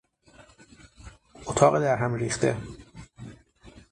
[1.45, 2.57] اتاق درهم ریخته